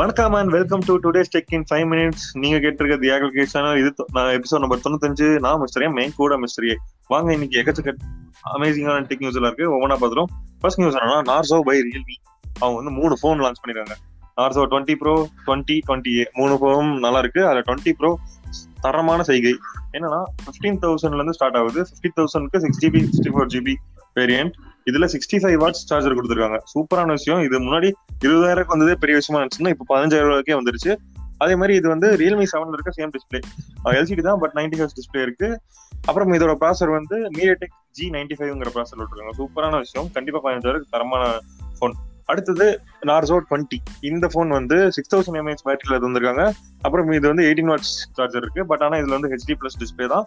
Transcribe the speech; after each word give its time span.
வணக்கம் 0.00 0.34
and 0.38 0.52
welcome 0.54 0.82
to 0.88 0.92
today 1.04 1.22
tech 1.32 1.50
in 1.56 1.64
five 1.68 1.86
minutes 1.92 2.22
நீங்க 2.42 2.58
கேட்டிருக்க 2.64 2.96
தியாகல் 3.02 3.32
கேஸ் 3.34 3.54
இது 3.80 3.90
நான் 4.16 4.30
எபிசோட் 4.36 4.62
நம்பர் 4.62 4.80
தொண்ணூத்தஞ்சு. 4.84 5.26
நான் 5.44 5.58
மிஸ்டரியா 5.62 5.88
மெயின் 5.96 6.14
கூட 6.20 6.36
மிஸ்டரியே 6.44 6.74
வாங்க 7.12 7.28
இன்னைக்கு 7.36 7.58
எக்கச்சக்க 7.60 7.92
அமேசிங்கான 8.54 9.02
டெக் 9.10 9.22
நியூஸ் 9.22 9.36
எல்லாம் 9.38 9.50
இருக்கு. 9.50 9.66
ஒவ்வொன்றா 9.74 9.96
பார்த்துரும் 10.02 10.30
ஃபர்ஸ்ட் 10.60 10.80
நியூஸ் 10.82 10.96
என்னன்னா 11.00 11.18
நார்சோ 11.30 11.58
பை 11.68 11.76
ரியல்மி 11.88 12.16
அவங்க 12.60 12.76
வந்து 12.80 12.94
மூணு 13.00 13.16
ஃபோன் 13.22 13.42
லான்ச் 13.44 13.60
பண்ணிருக்காங்க. 13.62 13.96
Narzo 14.40 14.64
twenty 14.72 14.96
pro 15.02 15.14
twenty 15.48 15.76
twenty 15.88 16.14
A 16.20 16.24
மூணு 16.40 16.56
ஃபோன் 16.62 16.88
நல்லா 17.04 17.22
இருக்கு. 17.24 17.42
அதுல 17.50 17.64
டுவெண்ட்டி 17.68 17.94
ப்ரோ 18.00 18.12
தரமான 18.86 19.26
செய்கை. 19.30 19.54
என்னன்னா 19.96 20.22
ஃபிஃப்டீன் 20.44 20.80
தௌசண்ட்ல 20.86 21.20
இருந்து 21.20 21.36
ஸ்டார்ட் 21.40 21.58
ஆகுது. 21.62 21.82
ஃபிஃப்டி 21.90 22.12
தௌசண்ட்க்கு 22.20 22.62
six 22.66 22.82
GB 22.84 23.02
sixty 23.10 23.32
four 23.36 23.52
GB 23.56 23.76
variant 24.20 24.56
இதுல 24.88 25.06
சிக்ஸ்டி 25.14 25.38
ஃபைவ் 25.42 25.58
வாட்ஸ் 25.62 25.82
சார்ஜர் 25.90 26.16
கொடுத்துருக்காங்க. 26.18 26.58
சூப்பரான 26.72 27.14
விஷயம். 27.18 27.40
இது 27.46 27.56
முன்னாடி 27.66 27.88
இருபதாயிரம் 28.24 28.72
வந்ததே 28.74 28.94
பெரிய 29.02 29.16
விஷயமா 29.20 29.40
இருந்துச்சுன்னா 29.42 29.72
இப்போ 29.74 29.86
பதினஞ்சாயிரம் 29.92 30.30
ரூபாய்க்கே 30.30 30.56
வந்துருச்சு. 30.60 30.92
அதே 31.44 31.54
மாதிரி 31.60 31.74
இது 31.80 31.88
வந்து 31.88 32.08
ரியல்மி 32.22 32.46
செவன்ல 32.52 32.76
இருக்க 32.78 32.92
சேம் 32.96 33.12
டிஸ்பிளே 33.16 33.40
எல்சிடி 33.98 34.22
தான் 34.28 34.40
பட் 34.42 34.54
நைன்டி 34.58 34.78
ஃபைவ் 34.78 34.96
டிஸ்பிளே 34.98 35.22
இருக்கு. 35.26 35.48
அப்புறம் 36.08 36.32
இதோட 36.36 36.52
ப்ராசர் 36.62 36.92
வந்து 36.98 37.16
மீடியாடெக் 37.38 37.74
ஜி 37.98 38.06
நைன்டி 38.16 38.36
ஃபைவ்ங்கிற 38.38 38.70
ப்ராசர் 38.76 39.00
விட்டுருக்காங்க 39.00 39.34
சூப்பரான 39.40 39.78
விஷயம். 39.84 40.08
கண்டிப்பா 40.16 40.40
பதினஞ்சாயிரம் 40.46 40.92
தரமான 40.94 41.24
ஃபோன் 41.78 41.96
அடுத்தது 42.32 42.66
நார்சோ 43.08 43.36
டுவெண்ட்டி 43.48 43.78
இந்த 44.10 44.26
ஃபோன் 44.32 44.50
வந்து 44.56 44.76
சிக்ஸ் 44.96 45.12
தௌசண்ட் 45.14 45.38
எம்ஏஹெச் 45.40 45.64
பேட்டரியில் 45.68 46.04
வந்திருக்காங்க 46.06 46.44
அப்புறம் 46.86 47.08
இது 47.18 47.26
வந்து 47.32 47.46
எயிட்டீன் 47.48 47.70
வாட்ஸ் 47.72 47.94
சார்ஜர் 48.18 48.42
இருக்கு. 48.44 48.64
பட் 48.72 48.82
ஆனால் 48.86 49.00
இதுல 49.02 49.16
வந்து 49.18 49.30
ஹெச்டி 49.32 49.56
பிளஸ் 49.60 49.78
டிஸ்பிளே 49.82 50.08
தான். 50.14 50.26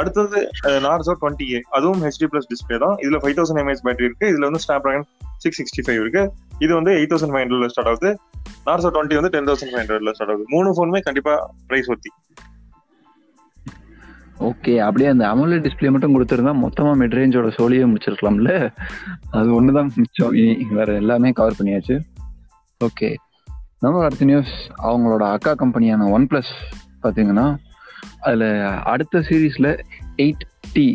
அடுத்தது 0.00 0.38
நார்சோ 0.86 1.12
டுவெண்ட்டி 1.20 1.46
ஏ 1.54 1.60
அதுவும் 1.70 2.02
ஹெச்டி 2.02 2.26
பிளஸ் 2.32 2.48
டிஸ்பிளே 2.52 2.78
தான். 2.84 2.96
இதுல 2.96 3.18
ஃபைவ் 3.22 3.36
தௌசண்ட் 3.38 3.60
எம்ஏஹெச் 3.62 3.84
பேட்டரி 3.88 4.08
இருக்கு. 4.08 4.26
இதுல 4.32 4.46
வந்து 4.48 4.62
snap 4.66 4.84
dragon 4.84 5.06
six 5.36 5.60
sixty 5.60 5.82
five 5.86 6.00
இருக்கு. 6.00 6.22
இது 6.58 6.74
வந்து 6.74 6.92
எயிட் 6.92 7.12
தௌசண்ட் 7.12 7.34
ஃபைவ் 7.34 7.44
ஹண்ட்ரட்ல 7.44 7.66
ஸ்டார்ட் 7.66 7.88
ஆகுது. 7.88 8.10
நார்சோ 8.66 8.90
டுவெண்ட்டி 8.92 9.20
வந்து 9.20 9.32
டென் 9.34 9.44
தௌசண்ட் 9.44 9.72
ஃபைவ் 9.72 9.82
ஹண்ட்ரட்ல 9.82 10.10
ஸ்டார்ட் 10.10 10.32
ஆகுது. 10.32 10.44
மூணு 10.46 10.68
ஃபோனுமே 10.76 11.00
கண்டிப்பா 11.00 11.34
பிரைஸ் 11.66 11.90
ஒத்தி. 11.90 12.10
ஓகே 14.40 14.72
அப்படியே 14.86 15.10
அந்த 15.10 15.24
அமோல 15.26 15.58
டிஸ்ப்ளே 15.66 15.90
மட்டும் 15.90 16.14
கொடுத்துருந்தா 16.14 16.52
மொத்தமா 16.62 16.92
மிட் 17.00 17.14
ரேஞ்சோட 17.18 17.48
சோலியே 17.58 17.84
முடிச்சிருக்கலாம்ல? 17.90 18.52
அது 19.30 19.48
ஒண்ணுதான் 19.58 19.90
மிச்சம். 19.94 20.34
வேற 20.78 20.94
எல்லாமே 20.94 21.30
கவர் 21.30 21.58
பண்ணியாச்சு. 21.62 21.96
ஓகே 22.80 23.14
நம்ம 23.80 24.04
அடுத்த 24.04 24.24
நியூஸ் 24.24 24.52
அவங்களோட 24.82 25.24
அக்கா 25.32 25.54
கம்பெனியான 25.54 26.10
ஒன் 26.10 26.26
பிளஸ் 26.30 26.52
பார்த்தீங்கன்னா 27.02 27.46
அதில் 28.26 28.48
அடுத்த 28.92 29.24
சீரீஸில் 29.28 29.70
எயிட் 30.24 30.44
டி 30.72 30.86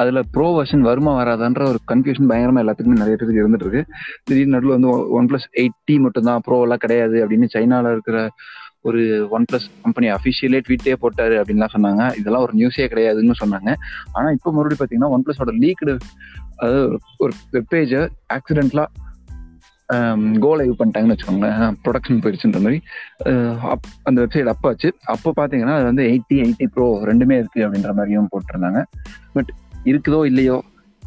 அதில் 0.00 0.26
ப்ரோ 0.32 0.46
வெர்ஷன் 0.56 0.82
வருமா 0.88 1.12
வராதான்ற 1.20 1.62
ஒரு 1.72 1.78
கன்ஃபியூஷன் 1.90 2.30
பயங்கரமாக 2.30 2.62
எல்லாத்துக்குமே 2.64 3.02
நிறைய 3.02 3.16
பேருக்கு 3.16 3.42
இருந்துட்டு 3.42 3.66
இருக்கு 3.66 3.82
திடீர்னு 4.24 4.54
நடுவில் 4.56 4.76
வந்து 4.76 4.90
ஒன் 5.18 5.28
ப்ளஸ் 5.30 5.46
எயிட் 5.60 5.78
டி 5.84 5.98
மட்டும்தான் 5.98 6.42
ப்ரோ 6.46 6.58
எல்லாம் 6.62 6.82
கிடையாது 6.84 7.16
அப்படின்னு 7.24 7.48
சைனாவில் 7.54 7.92
இருக்கிற 7.92 8.18
ஒரு 8.82 9.28
ஒன் 9.36 9.46
பிளஸ் 9.50 9.68
கம்பெனி 9.84 10.08
அஃபிஷியலே 10.08 10.58
ட்வீட்டே 10.66 10.96
போட்டார் 11.04 11.34
அப்படின்லாம் 11.40 11.72
சொன்னாங்க. 11.76 12.02
இதெல்லாம் 12.18 12.44
ஒரு 12.46 12.52
நியூஸே 12.58 12.86
கிடையாதுன்னு 12.92 13.36
சொன்னாங்க. 13.42 13.70
ஆனால் 14.12 14.32
இப்போ 14.32 14.52
மறுபடியும் 14.52 14.80
பார்த்தீங்கன்னா 14.80 15.10
ஒன் 15.16 15.24
பிளஸோட 15.26 15.54
லீக்டு 15.62 15.94
அதாவது 16.56 16.98
ஒரு 17.16 17.32
வெப்பேஜை 17.56 18.02
ஆக்சிடென்ட்லாம் 18.36 18.92
கோ 20.38 20.56
லைவ் 20.56 20.74
பண்ணிட்டாங்கன்னு 20.78 21.16
வச்சுக்கோங்களேன். 21.16 21.74
ப்ரொடக்ஷன் 21.84 22.20
போயிடுச்சுன்ற 22.20 22.60
மாதிரி. 22.60 22.82
அப்- 23.66 23.92
அந்த 24.02 24.22
வெப்சைட் 24.22 24.44
அப்போ 24.44 24.68
ஆச்சு 24.68 24.94
அப்போ 25.04 25.32
பார்த்தீங்கன்னா 25.36 25.74
அது 25.74 25.84
வந்து 25.84 26.02
எயிட்டி 26.02 26.34
எயிட்டி 26.34 26.66
ப்ரோ 26.66 27.04
ரெண்டுமே 27.04 27.44
இருக்குது 27.44 27.58
அப்படின்ற 27.58 27.94
மாதிரியும் 27.94 28.28
போட்டிருந்தாங்க. 28.30 28.84
பட் 29.32 29.52
இருக்குதோ 29.84 30.24
இல்லையோ 30.24 30.62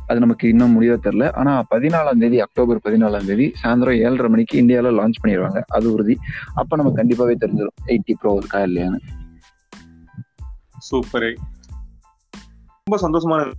அது 0.08 0.20
நமக்கு 0.20 0.48
இன்னும் 0.48 0.72
முடியவே 0.72 1.10
தெரில 1.10 1.32
ஆனால் 1.32 1.66
பதினாலாம் 1.72 2.20
தேதி 2.20 2.42
அக்டோபர் 2.42 2.80
பதினாலாம் 2.84 3.26
தேதி 3.26 3.54
சாயந்தரம் 3.64 3.98
ஏழரை 3.98 4.30
மணிக்கு 4.30 4.58
இந்தியாவில் 4.58 4.98
லான்ச் 4.98 5.14
பண்ணிடுவாங்க. 5.24 5.62
அது 5.68 5.94
உறுதி. 5.94 6.18
அப்போ 6.54 6.76
நம்ம 6.76 7.04
கண்டிப்பாகவே 7.04 7.36
தெரிஞ்சிடும் 7.40 7.88
எயிட்டி 7.88 8.14
ப்ரோ 8.20 8.36
இருக்கா 8.36 8.60
இல்லையான்னு. 8.60 9.00
சூப்பர். 10.78 11.38
ரொம்ப 12.84 13.10
சந்தோஷமான 13.10 13.52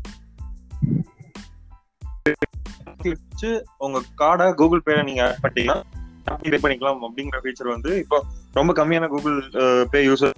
வச்சு 3.09 3.67
உங்க 3.79 4.01
கார்டை 4.19 4.55
கூகுள் 4.55 4.83
பேல 4.87 5.03
நீங்க 5.03 5.23
ஆட் 5.27 5.41
பண்ணிட்டீங்கன்னா 5.43 5.83
பே 6.43 6.57
பண்ணிக்கலாம் 6.57 7.01
அப்படிங்கிற 7.03 7.39
ஃபீச்சர் 7.45 7.69
வந்து 7.69 7.99
இப்போ 7.99 8.25
ரொம்ப 8.53 8.85
கம்மியான 8.85 9.09
கூகுள் 9.09 9.51
பே 9.91 10.05
யூசர் 10.07 10.33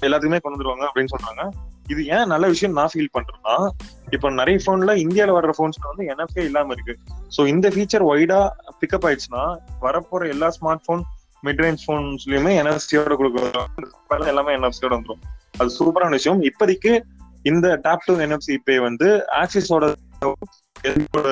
எல்லாத்துக்குமே 0.00 0.40
கொண்டு 0.40 0.56
வந்துருவாங்க 0.56 0.84
அப்படின்னு 0.88 1.14
சொன்னாங்க 1.16 1.50
இது 1.86 2.06
ஏன் 2.06 2.26
நல்ல 2.26 2.46
விஷயம் 2.46 2.74
நான் 2.74 2.88
ஃபீல் 2.94 3.14
பண்றேன்னா 3.18 3.68
இப்போ 4.10 4.30
நிறைய 4.30 4.58
போன்ல 4.66 4.92
இந்தியால 4.96 5.34
வர்ற 5.38 5.52
போன்ஸ்ல 5.58 5.96
வந்து 5.96 6.04
என்எஃப்ஏ 6.04 6.44
இல்லாம 6.44 6.72
இருக்கு. 6.72 6.98
ஸோ 7.36 7.46
இந்த 7.46 7.68
ஃபீச்சர் 7.68 8.04
வைடா 8.10 8.50
பிக்கப் 8.80 9.06
ஆயிடுச்சுன்னா 9.06 9.56
வரப்போற 9.80 10.28
எல்லா 10.28 10.52
ஸ்மார்ட் 10.60 10.84
போன் 10.84 11.04
மிட் 11.42 11.62
ரேஞ்ச் 11.64 11.82
போன்ஸ்லயுமே 11.86 12.52
என்எஃப்சியோட 12.62 13.16
கொடுக்குறாங்க. 13.20 14.26
எல்லாமே 14.26 14.56
என்எஃப்சியோட 14.56 14.92
வந்துரும். 14.98 15.22
அது 15.58 15.70
சூப்பரான 15.78 16.08
விஷயம். 16.08 16.42
இப்போதைக்கு 16.42 17.00
இந்த 17.42 17.80
டேப் 17.82 18.04
டு 18.04 18.18
என்எஃப்சி 18.18 18.56
பே 18.64 18.78
வந்து 18.78 19.26
ஆக்சிஸோட 19.42 19.92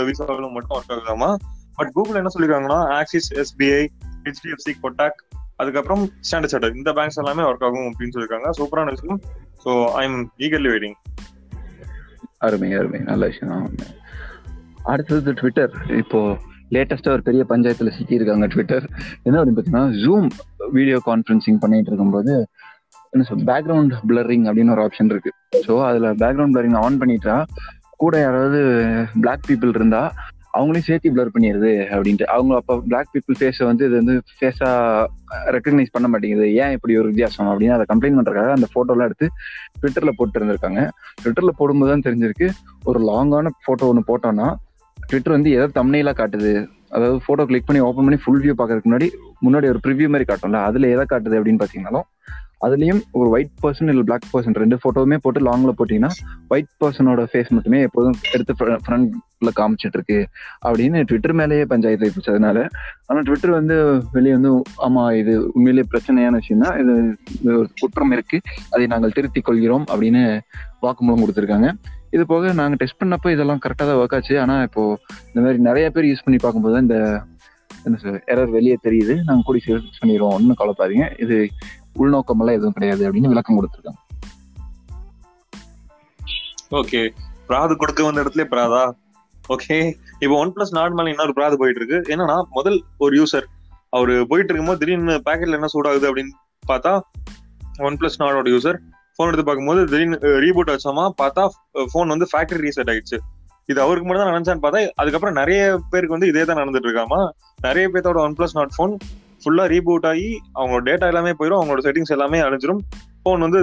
விசாவிலும் 0.07 0.53
மட்டும் 0.53 0.77
ஒர்க் 0.79 0.93
ஆகுதாமா 0.93 1.37
பட் 1.77 1.93
கூகுள் 1.93 2.17
என்ன 2.17 2.31
சொல்லிருக்காங்கன்னா 2.39 2.79
ஆக்சிஸ் 2.97 3.35
எஸ்பிஐ 3.35 3.87
ஹெச்டிஎஃப்சி 4.25 4.73
கொட்டாக் 4.83 5.19
அதுக்கப்புறம் 5.57 6.03
ஸ்டாண்டர்ட் 6.05 6.53
சார்ட்டர் 6.53 6.75
இந்த 6.75 6.93
பேங்க்ஸ் 6.93 7.19
எல்லாமே 7.19 7.43
ஒர்க் 7.43 7.65
ஆகும் 7.65 7.87
அப்படின்னு 7.91 8.15
சொல்லியிருக்காங்க 8.15 8.51
சூப்பரான 8.59 8.91
விஷயம் 8.91 9.21
so 9.65 9.87
I 9.87 10.05
am 10.05 10.33
eagerly 10.39 10.71
waiting 10.73 10.99
அருமை 12.39 12.73
அருமை. 12.73 12.99
நல்ல 13.01 13.27
விஷயம். 13.27 13.75
தான் 13.77 13.97
அடுத்தது 14.83 15.33
ட்விட்டர் 15.33 15.73
இப்போ 15.97 16.39
லேட்டஸ்டா 16.71 17.09
ஒரு 17.09 17.23
பெரிய 17.23 17.45
பஞ்சாயத்துல 17.49 17.91
சிக்கி 17.91 18.15
இருக்காங்க 18.15 18.47
ட்விட்டர் 18.47 18.89
என்ன 19.23 19.45
அப்படின்னு 19.45 19.59
பார்த்தீங்கன்னா 19.59 19.89
ஜூம் 20.05 20.29
வீடியோ 20.71 21.01
கான்ஃபரன்சிங் 21.07 21.59
பண்ணிட்டு 21.61 21.91
இருக்கும்போது 21.91 22.47
என்ன 23.11 23.25
சொல் 23.25 23.45
பேக்ரவுண்ட் 23.45 23.95
பிளரிங் 24.09 24.47
அப்படின்னு 24.49 24.71
ஒரு 24.71 24.83
ஆப்ஷன் 24.83 25.05
இருக்கு. 25.05 25.33
ஸோ 25.67 25.87
அதுல 25.87 26.15
பேக்ரவுண்ட் 26.15 26.55
பிளரிங் 26.55 26.77
ஆன் 26.77 27.01
பண்ணிட்டா 27.01 27.45
கூட 28.03 28.15
யாராவது 28.25 28.61
பிளாக் 29.23 29.47
பீப்புள் 29.49 29.79
இருந்தா 29.79 30.03
அவங்களையும் 30.57 30.87
சேர்த்து 30.89 31.13
பிளர் 31.15 31.33
பண்ணிடுது 31.35 31.71
அப்படின்ட்டு. 31.95 32.27
அவங்க 32.35 32.53
அப்போ 32.61 32.75
பிளாக் 32.91 33.11
பீப்புள் 33.15 33.37
ஃபேஸை 33.41 33.65
வந்து 33.71 33.83
இது 33.89 33.95
வந்து 34.01 34.15
ஃபேஸாக 34.37 35.51
ரெக்கக்னைஸ் 35.57 35.93
பண்ண 35.97 36.07
மாட்டேங்குது. 36.13 36.47
ஏன் 36.63 36.73
இப்படி 36.77 36.95
ஒரு 37.01 37.11
வித்தியாசம் 37.11 37.51
அப்படின்னு 37.51 37.75
அதை 37.77 37.85
கம்ப்ளைண்ட் 37.91 38.19
பண்ணுறக்காக 38.19 38.55
அந்த 38.59 38.69
ஃபோட்டோலாம் 38.73 39.09
எடுத்து 39.11 39.27
ட்விட்டரில் 39.81 40.17
போட்டு 40.21 40.39
இருந்திருக்காங்க 40.41 40.83
ட்விட்டரில் 41.23 41.59
போடும்போது 41.61 41.93
தான் 41.93 42.07
தெரிஞ்சிருக்கு 42.09 42.49
ஒரு 42.91 43.01
லாங்கான 43.11 43.53
ஃபோட்டோ 43.67 43.91
ஒன்று 43.93 44.09
போட்டோன்னா 44.11 44.49
ட்விட்டர் 44.99 45.37
வந்து 45.37 45.51
எதை 45.59 45.69
தம்னையில 45.81 46.13
காட்டுது. 46.21 46.53
அதாவது 46.97 47.19
ஃபோட்டோ 47.25 47.45
கிளிக் 47.49 47.69
பண்ணி 47.69 47.81
ஓப்பன் 47.87 48.07
பண்ணி 48.07 48.19
ஃபுல் 48.25 48.43
வியூ 48.45 48.55
பார்க்கறதுக்கு 48.59 48.89
முன்னாடி 48.91 49.09
முன்னாடி 49.47 49.67
ஒரு 49.73 49.81
ப்ரிவியூ 49.87 50.09
மாதிரி 50.13 50.27
காட்டும்ல 50.31 50.61
அதில் 50.69 50.93
எதை 50.95 51.05
காட்டுது 51.11 51.39
அப்படின்னு 51.39 51.61
பார்த்தீங்கன்னாலும் 51.63 52.07
அதுலயும் 52.67 53.01
ஒரு 53.19 53.29
ஒயிட் 53.35 53.53
பர்சன் 53.63 53.91
இல்லை 53.93 54.05
பிளாக் 54.09 54.29
பர்சன் 54.33 54.61
ரெண்டு 54.63 54.77
போட்டோவுமே 54.85 55.17
போட்டு 55.25 55.41
லாங்ல 55.49 55.73
போட்டீங்கன்னா 55.79 56.13
ஒயிட் 56.53 56.73
பர்சனோட 56.83 57.25
ஃபேஸ் 57.33 57.51
மட்டுமே 57.57 57.81
எப்போதும் 57.89 58.17
எடுத்து 58.35 58.55
ஃப்ரண்ட்ல 58.87 59.51
காமிச்சிட்டு 59.59 59.99
இருக்கு 59.99 60.19
அப்படின்னு 60.69 61.01
ட்விட்டர் 61.11 61.37
மேலேயே 61.41 61.67
பஞ்சாயத்து 61.73 62.13
போச்சு 62.15 62.33
அதனால 62.35 62.65
ஆனா 63.11 63.21
ட்விட்டர் 63.29 63.57
வந்து 63.59 63.77
வெளியே 64.17 64.35
வந்து 64.39 64.53
ஆமா 64.87 65.05
இது 65.21 65.35
உண்மையிலேயே 65.57 65.89
பிரச்சனையான 65.93 66.41
விஷயம் 66.43 66.65
தான் 66.67 66.79
இது 66.83 66.95
ஒரு 67.61 67.69
குற்றம் 67.83 68.15
இருக்கு. 68.17 68.41
அதை 68.73 68.85
நாங்கள் 68.95 69.15
திருத்திக் 69.19 69.49
கொள்கிறோம் 69.49 69.87
அப்படின்னு 69.93 70.25
வாக்குமூலம் 70.85 71.23
கொடுத்துருக்காங்க. 71.25 71.71
இது 72.17 72.23
போக 72.33 72.53
நாங்க 72.61 72.77
டெஸ்ட் 72.83 73.01
பண்ணப்போ 73.01 73.31
இதெல்லாம் 73.35 73.63
கரெக்டாக 73.65 73.87
தான் 73.89 73.99
ஒர்க் 74.03 74.15
ஆச்சு. 74.19 74.35
ஆனா 74.43 74.55
இப்போ 74.69 74.83
இந்த 75.31 75.41
மாதிரி 75.45 75.59
நிறைய 75.69 75.87
பேர் 75.95 76.11
யூஸ் 76.11 76.25
பண்ணி 76.27 76.39
பார்க்கும்போது 76.45 76.79
இந்த 76.85 76.97
என்ன 77.87 77.99
சார் 78.05 78.17
எரர் 78.33 78.55
வெளியே 78.55 78.77
தெரியுது. 78.87 79.15
நாங்கள் 79.27 79.47
கூடி 79.49 79.61
சேல்ஸ் 79.67 80.01
பண்ணிடுவோம். 80.03 80.35
ஒன்றும் 80.39 80.59
கவலைப்பாதீங்க 80.61 81.07
இது 81.25 81.37
உள்நோக்கம் 82.03 82.41
எல்லாம் 82.43 82.59
எதுவும் 82.59 82.77
கிடையாது 82.77 83.03
அப்படின்னு 83.09 83.33
விளக்கம் 83.33 83.59
கொடுத்துருக்காங்க. 83.59 84.01
ஓகே 86.81 87.01
பிராது 87.49 87.75
கொடுக்க 87.77 88.01
வந்த 88.07 88.23
இடத்துல 88.25 88.45
பிராதா? 88.53 88.83
ஓகே 89.55 89.77
இப்போ 90.23 90.35
ஒன் 90.43 90.53
பிளஸ் 90.57 90.75
நார்மல் 90.79 91.11
இன்னொரு 91.13 91.33
பிராது 91.37 91.59
போயிட்டு 91.61 91.81
இருக்கு 91.81 91.99
என்னன்னா 92.13 92.37
முதல் 92.57 92.79
ஒரு 93.05 93.15
யூசர் 93.21 93.47
அவரு 93.97 94.15
போயிட்டு 94.31 94.51
இருக்கும்போது 94.51 94.81
திடீர்னு 94.83 95.15
பேக்கெட்ல 95.27 95.59
என்ன 95.59 95.71
சூடாகுது 95.75 96.09
அப்படின்னு 96.11 96.35
பார்த்தா 96.65 96.93
ஒன் 97.89 97.99
பிளஸ் 98.01 98.21
நாடோட 98.23 98.49
யூசர் 98.55 98.79
ஃபோன் 99.15 99.31
எடுத்து 99.31 99.45
பார்க்கும்போது 99.47 99.81
திடீர்னு 99.93 100.19
ரீபூட் 100.45 100.73
வச்சோமா 100.75 101.05
பார்த்தா 101.23 101.45
ஃபோன் 101.93 102.13
வந்து 102.15 102.27
ஃபேக்டரி 102.33 102.61
ரீசெட் 102.67 102.91
ஆயிடுச்சு. 102.93 103.19
இது 103.69 103.79
அவருக்கு 103.85 104.07
மட்டும் 104.09 104.23
தான் 104.25 104.35
நினைச்சான்னு 104.35 104.63
பார்த்தா 104.65 104.81
அதுக்கப்புறம் 105.01 105.39
நிறைய 105.41 105.61
பேருக்கு 105.93 106.17
வந்து 106.17 106.29
இதே 106.33 106.45
தான் 106.49 106.61
நடந்துட்டு 106.61 106.89
இருக்காமா? 106.89 107.19
நிறைய 107.67 107.87
பேர்த்தோட 107.95 108.21
ஒன் 108.27 108.37
பிளஸ் 108.39 108.57
நாட் 108.59 108.75
ஃபோன் 108.77 108.93
ஃபுல்லா 109.43 109.65
ரீபூட் 109.75 110.07
ஆகி 110.11 110.29
அவங்களோட 110.55 110.83
டேட்டா 110.89 111.07
எல்லாமே 111.13 111.33
போயிடும் 111.39 111.61
அவங்களோட 111.61 111.83
செட்டிங்ஸ் 111.87 112.15
எல்லாமே 112.17 112.41
அழிஞ்சிரும். 112.47 112.81
ஃபோன் 113.23 113.45
வந்து 113.47 113.61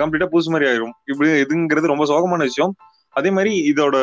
கம்ப்ளீட்டா 0.00 0.28
புதுசு 0.34 0.52
மாதிரி 0.54 0.70
ஆயிரும். 0.70 0.94
இப்படி 1.12 1.30
இதுங்கிறது 1.44 1.92
ரொம்ப 1.92 2.06
சோகமான 2.12 2.48
விஷயம். 2.50 2.74
அதே 3.18 3.30
மாதிரி 3.36 3.52
இதோட 3.72 3.96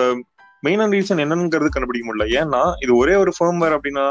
மெயினான 0.65 0.93
ரீசன் 0.97 1.21
என்னங்கிறது 1.23 1.73
கண்டுபிடிக்க 1.73 2.05
முடியல. 2.07 2.27
ஏன்னா 2.39 2.61
இது 2.83 2.93
ஒரே 3.01 3.15
ஒரு 3.23 3.31
ஃபேம்வேர் 3.37 3.75
அப்படின்னா 3.77 4.05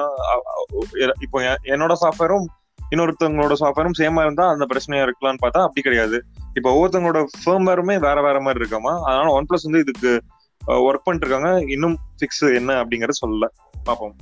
இப்போ 1.27 1.39
என்னோட 1.75 1.95
சாஃப்ட்வேரும் 2.03 2.47
இன்னொருத்தவங்களோட 2.95 3.55
சாஃப்ட்வேரும் 3.61 3.97
சேமா 3.99 4.23
இருந்தா 4.27 4.45
அந்த 4.55 4.65
பிரச்சனையா 4.73 5.05
இருக்கலாம்னு 5.07 5.43
பார்த்தா 5.45 5.63
அப்படி 5.67 5.85
கிடையாது. 5.87 6.17
இப்போ 6.59 6.71
ஒவ்வொருத்தவங்களோட 6.75 7.21
ஃபேம்வேருமே 7.45 7.97
வேற 8.07 8.19
வேற 8.27 8.37
மாதிரி 8.41 8.63
இருக்காமா? 8.63 8.93
அதனால 9.09 9.33
ஒன் 9.37 9.47
பிளஸ் 9.49 9.67
வந்து 9.69 9.83
இதுக்கு 9.87 10.13
ஒர்க் 10.67 11.07
பண்ணிட்டு 11.07 11.27
இருக்காங்க. 11.27 11.51
இன்னும் 11.75 11.97
ஃபிக்ஸ் 12.19 12.45
என்ன 12.59 12.77
அப்படிங்கறத 12.83 13.17
சொல்லல. 13.25 13.49
பார்ப்போம். 13.85 14.15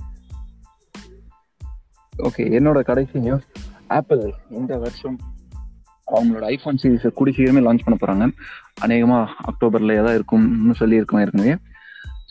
ஓகே 2.23 2.43
என்னோட 2.59 2.81
கடைசி 2.81 3.19
நியூஸ் 3.19 3.47
ஆப்பிள் 3.89 4.23
இந்த 4.51 4.77
வருஷம் 4.77 5.17
அவங்களோட 6.09 6.45
ஐஃபோன் 6.55 6.79
சீரிஸை 6.83 7.11
கூடி 7.13 7.31
சீக்கிரமே 7.31 7.63
லான்ச் 7.67 7.85
பண்ண 7.85 7.97
போகிறாங்க 7.99 8.25
அநேகமாக 8.81 9.31
அக்டோபரில் 9.51 9.95
ஏதாவது 9.95 10.15
இருக்கும்னு 10.15 10.75
சொல்லியிருக்கோம் 10.81 11.21
ஏற்கனவே 11.21 11.55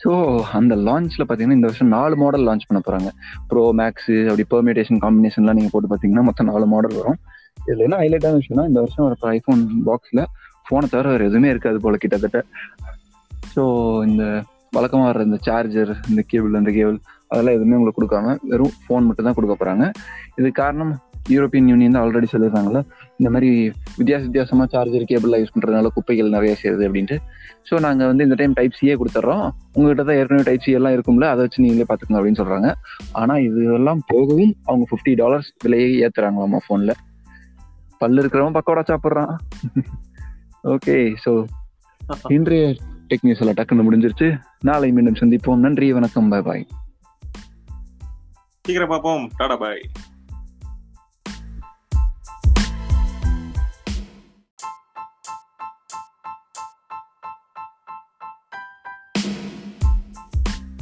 ஸோ 0.02 0.10
அந்த 0.52 0.74
லான்ச்சில் 0.76 1.24
பார்த்தீங்கன்னா 1.24 1.58
இந்த 1.58 1.66
வருஷம் 1.66 1.88
நாலு 1.88 2.16
மாடல் 2.16 2.46
லான்ச் 2.46 2.68
பண்ண 2.68 2.80
போகிறாங்க 2.86 3.10
ப்ரோ 3.48 3.72
மேக்ஸு 3.72 4.16
அப்படி 4.30 4.44
பெர்மிடேஷன் 4.50 5.02
காம்பினேஷன்லாம் 5.04 5.58
நீங்கள் 5.58 5.70
போட்டு 5.70 5.90
பார்த்தீங்கன்னா 5.90 6.22
மொத்தம் 6.22 6.46
நாலு 6.46 6.66
மாடல் 6.66 6.96
வரும். 6.96 7.18
இதில் 7.64 7.78
என்ன 7.78 7.96
ஹைலைட்டான 7.96 8.38
விஷயம்னா 8.40 8.66
இந்த 8.66 8.80
வருஷம் 8.80 9.04
ஒரு 9.04 9.16
ஐஃபோன் 9.32 9.62
பாக்ஸில் 9.86 10.22
ஃபோனை 10.66 10.88
தவிர 10.90 11.08
வேறு 11.08 11.24
எதுவுமே 11.24 11.48
இருக்காது 11.48 11.78
போல் 11.80 11.96
கிட்டத்தட்ட. 11.96 12.40
ஸோ 13.54 13.62
இந்த 14.08 14.24
வழக்கமாக 14.70 15.08
வர 15.12 15.22
இந்த 15.22 15.38
சார்ஜர் 15.42 15.96
இந்த 16.08 16.22
கேபிள் 16.26 16.54
அந்த 16.54 16.70
கேபிள் 16.70 16.98
அதெல்லாம் 17.32 17.56
எதுவுமே 17.58 17.76
உங்களுக்கு 17.78 18.00
கொடுக்காம 18.00 18.34
வெறும் 18.50 18.76
ஃபோன் 18.84 19.06
மட்டும் 19.08 19.26
தான் 19.28 19.36
கொடுக்க 19.38 19.54
போறாங்க. 19.60 19.86
இது 20.40 20.48
காரணம் 20.60 20.92
யூரோப்பியன் 21.32 21.68
யூனியன் 21.70 21.94
தான் 21.94 22.04
ஆல்ரெடி 22.04 22.28
சொல்லியிருக்காங்கல்ல. 22.30 22.80
இந்த 23.18 23.28
மாதிரி 23.34 23.48
வித்தியாச 23.98 24.22
வித்தியாசமா 24.28 24.64
சார்ஜர் 24.72 25.06
கேபிள்லாம் 25.10 25.40
யூஸ் 25.42 25.52
பண்றதுனால 25.54 25.90
குப்பைகள் 25.96 26.34
நிறைய 26.36 26.52
சேருது 26.62 26.86
அப்படின்ட்டு. 26.88 27.16
ஸோ 27.68 27.74
நாங்கள் 27.84 28.08
வந்து 28.10 28.26
இந்த 28.26 28.36
டைம் 28.40 28.56
டைப் 28.58 28.76
சியே 28.78 28.94
கொடுத்துட்றோம் 29.00 29.44
உங்ககிட்ட 29.76 30.02
தான் 30.08 30.18
ஏற்கனவே 30.20 30.46
டைப் 30.48 30.64
சி 30.66 30.74
எல்லாம் 30.78 30.94
இருக்கும்ல 30.96 31.28
அதை 31.32 31.40
வச்சு 31.46 31.64
நீங்களே 31.64 31.86
பார்த்துக்கோங்க 31.90 32.20
அப்படின்னு 32.20 32.40
சொல்றாங்க. 32.42 32.70
ஆனால் 33.20 33.42
இதெல்லாம் 33.48 34.02
போகவும் 34.12 34.52
அவங்க 34.68 34.86
ஃபிஃப்டி 34.92 35.14
டாலர்ஸ் 35.22 35.50
விலையை 35.66 35.90
ஏத்துறாங்களாமா 36.06 36.60
ஃபோனில் 36.66 36.94
பல்லு 38.02 38.20
இருக்கிறவன் 38.24 38.58
பக்கோடா 38.58 38.84
சாப்பிட்றான். 38.92 39.34
ஓகே 40.74 40.96
ஸோ 41.24 41.32
இன்றைய 42.36 42.64
டெக் 43.10 43.26
நியூஸ் 43.26 43.42
எல்லாம் 43.42 43.58
டக்குன்னு 43.58 43.88
முடிஞ்சிருச்சு. 43.88 44.28
நாளை 44.68 44.88
மீண்டும் 44.98 45.20
சந்திப்போம். 45.22 45.64
நன்றி 45.66 45.88
வணக்கம் 45.98 46.30
பாய் 46.32 46.48
பாய் 46.50 46.64
சீக்கிரம் 48.66 48.90
பார்ப்போம் 48.90 49.22
டாடா 49.36 49.54
பாய் 49.56 49.80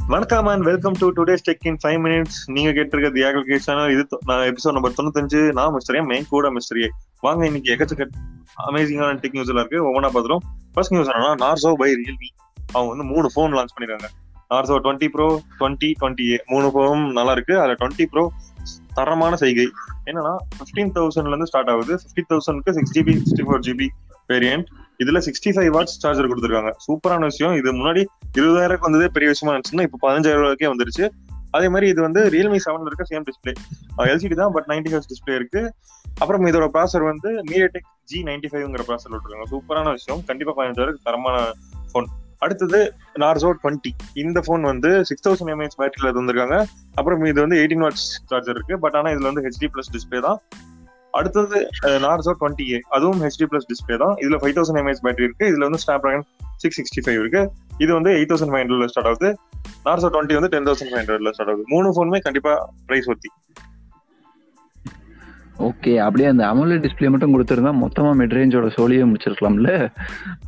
வணக்கம் 0.07 0.47
and 0.47 0.63
welcome 0.63 0.91
to 0.91 1.11
today's 1.11 1.45
tech 1.47 1.57
in 1.61 1.77
five 1.83 1.99
minutes 2.05 2.39
நீங்க 2.45 2.69
கேட்டிருக்கிறது 2.71 3.25
ஏகல் 3.25 3.43
கேஸ் 3.43 3.63
சேனல் 3.63 3.91
இது 3.91 4.05
நான் 4.25 4.45
எபிசோட் 4.51 4.77
நம்பர் 4.77 4.97
தொண்ணூத்தஞ்சு. 5.01 5.51
நான் 5.51 5.73
மிஸ்டரியா 5.73 6.05
மெயின் 6.05 6.31
கூட 6.35 6.51
மிஸ்டரியே 6.51 6.89
வாங்க 7.19 7.45
இன்னைக்கு 7.45 7.75
எக்கச்சக்க 7.75 8.09
அமேசிங்கான 8.69 9.21
டெக் 9.25 9.37
நியூஸ் 9.37 9.53
எல்லாம் 9.53 9.67
இருக்கு. 9.67 9.85
ஒவ்வொன்றா 9.89 10.11
பார்த்துரும் 10.17 10.45
ஃபர்ஸ்ட் 10.73 10.91
நியூஸ் 10.91 11.09
என்னன்னா 11.09 11.35
நார்சோ 11.45 11.73
பை 11.83 11.93
ரியல்மி 11.93 12.31
அவங்க 12.71 12.89
வந்து 12.95 13.11
மூணு 13.13 13.29
ஃபோன் 13.35 13.59
லான்ச் 13.59 13.75
பண்ணிருக்காங்க. 13.77 14.09
Narzo 14.51 14.77
twenty 14.85 15.07
pro 15.15 15.27
twenty 15.59 15.89
twenty 15.99 16.25
A 16.33 16.37
மூணு 16.51 16.67
ஃபோன் 16.73 17.03
நல்லா 17.17 17.33
இருக்கு. 17.37 17.53
அதுல 17.61 17.75
டுவெண்ட்டி 17.81 18.05
ப்ரோ 18.13 18.23
தரமான 18.97 19.35
செய்கை. 19.43 19.67
என்னன்னா 20.09 20.33
ஃபிஃப்டீன் 20.55 20.93
தௌசண்ட்ல 20.95 21.33
இருந்து 21.33 21.49
ஸ்டார்ட் 21.51 21.71
ஆகுது. 21.73 21.93
ஃபிஃப்டி 22.01 22.23
தௌசண்ட்க்கு 22.31 22.73
six 22.77 22.93
GB 22.97 23.13
sixty 23.19 23.45
four 23.47 23.63
GB 23.67 23.87
variant 24.31 24.67
இதுல 25.03 25.19
சிக்ஸ்டி 25.27 25.51
ஃபைவ் 25.55 25.69
வாட்ஸ் 25.75 25.95
சார்ஜர் 26.03 26.29
கொடுத்துருக்காங்க. 26.31 26.71
சூப்பரான 26.85 27.27
விஷயம். 27.31 27.53
இது 27.59 27.69
முன்னாடி 27.79 28.01
இருபதாயிரம் 28.37 28.85
வந்ததே 28.87 29.07
பெரிய 29.15 29.29
விஷயமா 29.33 29.53
இருந்துச்சுன்னா 29.55 29.85
இப்போ 29.87 29.99
பதினஞ்சாயிரம் 30.05 30.43
ரூபாய்க்கே 30.43 30.69
வந்துருச்சு. 30.73 31.05
அதே 31.57 31.67
மாதிரி 31.73 31.87
இது 31.93 32.01
வந்து 32.07 32.21
ரியல்மி 32.33 32.59
செவன்ல 32.65 32.89
இருக்க 32.89 33.05
சேம் 33.11 33.25
டிஸ்பிளே 33.29 33.53
எல்சிடி 34.11 34.35
தான் 34.41 34.53
பட் 34.55 34.67
நைன்டி 34.71 34.91
ஹெச் 34.93 35.09
டிஸ்பிளே 35.11 35.35
இருக்கு. 35.39 35.61
அப்புறம் 36.21 36.45
இதோட 36.51 36.65
ப்ராசர் 36.75 37.03
வந்து 37.11 37.29
மீடியாடெக் 37.49 37.87
ஜி 38.11 38.19
நைன்டி 38.27 38.49
ஃபைவ்ங்கிற 38.51 38.83
ப்ராசர் 38.89 39.13
விட்டுருக்காங்க 39.13 39.47
சூப்பரான 39.53 39.91
விஷயம். 39.97 40.21
கண்டிப்பா 40.29 40.53
பதினஞ்சாயிரம் 40.59 41.05
தரமான 41.07 41.37
ஃபோன் 41.91 42.07
அடுத்தது 42.45 42.79
நார்சோ 43.23 43.49
டுவெண்ட்டி 43.61 43.91
இந்த 44.23 44.39
ஃபோன் 44.45 44.63
வந்து 44.71 44.89
சிக்ஸ் 45.09 45.25
தௌசண்ட் 45.27 45.51
எம்ஏஹெச் 45.53 45.77
பேட்டரியில் 45.81 46.15
தந்திருக்காங்க. 46.17 46.57
அப்புறம் 46.99 47.23
இது 47.31 47.39
வந்து 47.45 47.57
எயிட்டீன் 47.61 47.83
வாட்ஸ் 47.85 48.07
சார்ஜர் 48.31 48.57
இருக்கு. 48.57 48.77
பட் 48.83 48.95
ஆனால் 48.99 49.13
இதில் 49.15 49.29
வந்து 49.29 49.43
ஹெச்டி 49.47 49.69
பிளஸ் 49.73 49.91
டிஸ்பிளே 49.95 50.21
தான். 50.27 50.39
அடுத்தது 51.19 51.57
நார்சோ 52.05 52.33
டுவெண்ட்டி 52.41 52.65
ஏ 52.73 52.77
அதுவும் 52.95 53.21
ஹெச்டி 53.25 53.45
பிளஸ் 53.51 53.67
டிஸ்பிளே 53.71 53.95
தான். 54.03 54.13
இதில் 54.23 54.39
ஃபைவ் 54.43 54.55
தௌசண்ட் 54.57 54.79
எம்ஏஹெச் 54.81 55.03
பேட்டரி 55.05 55.25
இருக்கு. 55.27 55.45
இதில் 55.51 55.65
வந்து 55.67 55.81
snap 55.83 56.03
dragon 56.05 56.25
six 56.63 56.77
sixty 56.79 57.01
five 57.05 57.19
இருக்கு. 57.21 57.41
இது 57.83 57.91
வந்து 57.97 58.11
எயிட் 58.17 58.31
தௌசண்ட் 58.31 58.53
ஃபைவ் 58.53 58.63
ஹண்ட்ரட்ல 58.63 58.87
ஸ்டார்ட் 58.93 59.09
ஆகுது. 59.11 59.29
நார்சோ 59.87 60.09
டுவெண்ட்டி 60.15 60.37
வந்து 60.39 60.51
டென் 60.55 60.67
தௌசண்ட் 60.69 60.91
ஃபைவ் 60.91 61.01
ஹண்ட்ரட்ல 61.01 61.33
ஸ்டார்ட் 61.35 61.51
ஆகுது. 61.53 61.65
மூணு 61.73 61.89
ஃபோனுமே 61.95 62.21
கண்டிப்பாக 62.27 62.57
ப்ரைஸ் 62.89 63.09
ஒத்தி. 63.13 63.31
ஓகே 65.61 65.95
அப்படியே 65.97 66.29
அந்த 66.29 66.45
அமல 66.47 66.77
டிஸ்பிளே 66.77 67.09
மட்டும் 67.09 67.33
கொடுத்துருந்தா 67.33 67.77
மொத்தமா 67.83 68.11
மிட் 68.11 68.35
ரேஞ்சோட 68.37 68.69
சோலியே 68.77 69.13
முடிச்சிருக்கலாம்ல? 69.13 69.91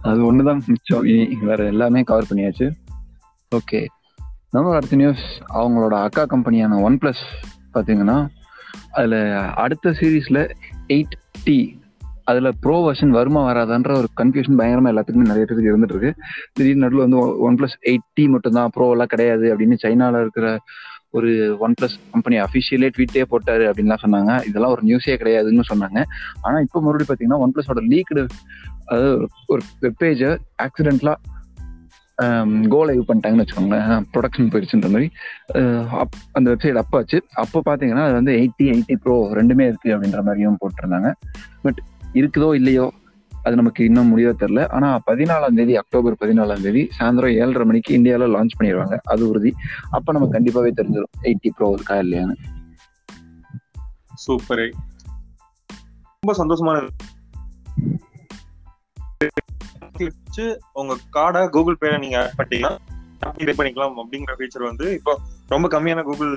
அது 0.01 0.33
ஒண்ணுதான் 0.33 0.59
மிச்சம். 0.65 1.03
இனி 1.03 1.37
வேற 1.41 1.65
எல்லாமே 1.65 2.01
கவர் 2.01 2.25
பண்ணியாச்சு. 2.33 2.71
ஓகே 3.55 3.85
நம்ம 4.49 4.75
அடுத்த 4.75 4.95
நியூஸ் 4.95 5.23
அவங்களோட 5.53 5.93
அக்கா 6.01 6.25
கம்பெனியான 6.25 6.81
ஒன் 6.81 6.97
பிளஸ் 7.01 7.23
பார்த்தீங்கன்னா 7.73 8.27
அதில் 8.91 9.33
அடுத்த 9.55 9.89
சீரீஸில் 9.89 10.49
எயிட் 10.87 11.15
டி 11.43 11.81
அதில் 12.23 12.51
ப்ரோ 12.61 12.91
வெர்ஷன் 12.91 13.09
வருமா 13.09 13.53
வராதான்ற 13.53 13.89
ஒரு 13.89 14.07
கன்ஃபியூஷன் 14.21 14.57
பயங்கரமாக 14.57 14.93
எல்லாத்துக்குமே 14.93 15.27
நிறைய 15.27 15.45
பேருக்கு 15.45 15.77
இருந்துட்டு 15.77 15.95
இருக்கு. 15.95 16.13
திடீர்னு 16.53 16.79
நடுவில் 16.79 17.09
வந்து 17.09 17.39
ஒன் 17.39 17.55
பிளஸ் 17.55 17.77
எயிட் 17.85 18.09
டி 18.13 18.27
மட்டும்தான் 18.27 18.69
ப்ரோ 18.73 18.91
எல்லாம் 18.91 19.05
கிடையாது 19.05 19.55
அப்படின்னு 19.55 19.73
சைனாவில் 19.73 20.21
இருக்கிற 20.21 20.59
ஒரு 21.13 21.55
ஒன் 21.59 21.73
பிளஸ் 21.81 21.99
கம்பெனி 22.11 22.39
அஃபிஷியலே 22.39 22.71
ட்வீட்டே 22.71 23.23
போட்டாரு 23.31 23.45
அப்படின்லாம் 23.45 23.97
சொன்னாங்க. 24.01 24.47
இதெல்லாம் 24.47 24.71
ஒரு 24.71 24.81
நியூஸே 24.85 25.05
கிடையாதுன்னு 25.05 25.61
சொன்னாங்க. 25.73 26.03
ஆனால் 26.41 26.61
இப்போ 26.61 26.81
மறுபடியும் 26.81 27.07
பார்த்தீங்கன்னா 27.09 27.37
ஒன் 27.37 27.51
பிளஸோட 27.55 27.91
லீக்டு 27.91 28.27
அதாவது 28.85 29.27
ஒரு 29.47 29.61
வெப்பேஜை 29.81 30.37
ஆக்சிடென்ட்லாம் 30.63 31.15
கோ 32.67 32.85
லைவ் 32.85 33.03
பண்ணிட்டாங்கன்னு 33.07 33.27
வச்சுக்கோங்களேன். 33.27 34.03
ப்ரொடக்ஷன் 34.13 34.37
போயிடுச்சுன்ற 34.37 34.81
மாதிரி. 34.81 35.11
அப்- 35.97 36.21
அந்த 36.31 36.51
வெப்சைட் 36.51 36.73
அப்போ 36.73 36.97
ஆச்சு 36.97 37.23
அப்போ 37.33 37.61
பார்த்தீங்கன்னா 37.65 38.03
அது 38.03 38.13
வந்து 38.13 38.31
எயிட்டி 38.31 38.63
எயிட்டி 38.63 38.95
ப்ரோ 38.95 39.33
ரெண்டுமே 39.33 39.61
இருக்கு 39.61 39.97
அப்படின்ற 39.97 40.23
மாதிரியும் 40.23 40.53
போட்டிருந்தாங்க. 40.53 41.13
பட் 41.61 41.81
இருக்குதோ 42.13 42.53
இல்லையோ 42.53 42.93
அது 43.45 43.55
நமக்கு 43.55 43.81
இன்னும் 43.85 44.09
முடியவே 44.11 44.33
தெரில 44.41 44.61
ஆனால் 44.75 45.01
பதினாலாம் 45.07 45.57
தேதி 45.59 45.73
அக்டோபர் 45.81 46.19
பதினாலாம் 46.21 46.63
தேதி 46.65 46.83
சாயந்தரம் 46.97 47.35
ஏழரை 47.41 47.65
மணிக்கு 47.65 47.91
இந்தியாவில் 47.93 48.33
லான்ச் 48.35 48.57
பண்ணிடுவாங்க 48.59 48.97
அது 49.13 49.29
உறுதி. 49.29 49.51
அப்போ 49.91 50.11
நம்ம 50.11 50.29
கண்டிப்பாகவே 50.35 50.71
தெரிஞ்சிடும் 50.79 51.13
எயிட்டி 51.21 51.51
ப்ரோ 51.57 51.69
இருக்கா 51.71 51.97
இல்லையான்னு. 52.03 52.35
சூப்பர் 54.25 54.65
ரொம்ப 56.23 56.33
சந்தோஷமான 56.41 56.77
வச்சு 59.99 60.45
உங்க 60.73 60.93
கார்டை 61.15 61.41
கூகுள் 61.55 61.81
பேல 61.81 61.97
நீங்க 61.99 62.17
ஆட் 62.21 62.35
பண்ணிட்டீங்கன்னா 62.37 62.73
பே 63.47 63.53
பண்ணிக்கலாம் 63.59 63.93
அப்படிங்கிற 64.01 64.33
ஃபீச்சர் 64.39 64.69
வந்து 64.69 64.85
இப்போ 64.93 65.13
ரொம்ப 65.47 65.67
கம்மியான 65.75 66.03
கூகுள் 66.03 66.31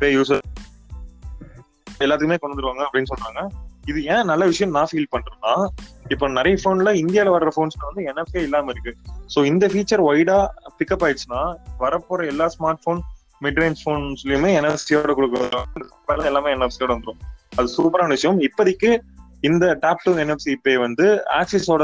பே 0.00 0.08
யூசர் 0.14 0.42
எல்லாத்துக்குமே 2.04 2.38
கொண்டு 2.38 2.54
வந்துருவாங்க 2.54 2.82
அப்படின்னு 2.86 3.10
சொல்றாங்க. 3.12 3.42
இது 3.90 3.98
ஏன் 4.14 4.28
நல்ல 4.30 4.44
விஷயம் 4.52 4.72
நான் 4.76 4.88
ஃபீல் 4.92 5.12
பண்றேன்னா 5.14 5.52
இப்போ 6.12 6.26
நிறைய 6.28 6.56
போன்ல 6.64 6.90
இந்தியால 7.02 7.32
வர்ற 7.36 7.50
போன்ஸ்ல 7.56 7.86
வந்து 7.88 8.02
என்எஃப்ஏ 8.10 8.42
இல்லாம 8.46 8.72
இருக்கு. 8.74 8.92
ஸோ 9.34 9.38
இந்த 9.50 9.66
ஃபீச்சர் 9.72 10.02
வைடா 10.08 10.38
பிக்கப் 10.78 11.04
ஆயிடுச்சுன்னா 11.06 11.42
வரப்போற 11.82 12.26
எல்லா 12.32 12.46
ஸ்மார்ட் 12.54 12.82
போன் 12.86 13.00
மிட் 13.44 13.60
ரேஞ்ச் 13.62 13.82
போன்ஸ்லயுமே 13.86 14.50
என்எஃப்சியோட 14.58 15.14
கொடுக்குறாங்க 15.18 16.26
எல்லாமே 16.30 16.52
என்எஃப்சியோட 16.56 16.90
வந்துடும் 16.94 17.22
அது 17.58 17.68
சூப்பரான 17.76 18.14
விஷயம். 18.16 18.38
இப்போதைக்கு 18.46 18.90
இந்த 19.48 19.64
டாப் 19.80 20.04
டூ 20.04 20.12
என்எஃப்சி 20.22 20.54
பே 20.62 20.74
வந்து 20.76 21.06
ஆக்சிஸோட 21.40 21.82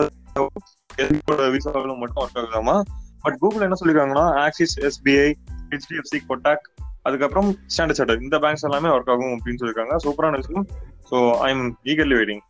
விசாவிலும் 1.56 2.00
மட்டும் 2.02 2.23
ஒர்க் 2.23 2.38
ஆகுதாமா 2.40 2.76
பட் 3.25 3.37
கூகுள் 3.42 3.64
என்ன 3.66 3.76
சொல்லிருக்காங்கன்னா 3.80 4.26
ஆக்சிஸ் 4.44 4.75
எஸ்பிஐ 4.88 5.28
ஹெச்டிஎஃப்சி 5.73 6.18
கொட்டாக் 6.30 6.64
அதுக்கப்புறம் 7.02 7.49
ஸ்டாண்டர்ட் 7.75 7.99
சார்ட்டர் 7.99 8.23
இந்த 8.23 8.37
பேங்க்ஸ் 8.38 8.66
எல்லாமே 8.68 8.88
ஒர்க் 8.88 9.12
ஆகும் 9.12 9.32
அப்படின்னு 9.37 9.61
சொல்லியிருக்காங்க 9.61 9.94
சூப்பரான 10.04 10.38
விஷயம். 10.40 10.66
So 11.12 11.19
I 11.47 11.49
am 11.54 11.64
eagerly 11.92 12.16
waiting 12.19 12.42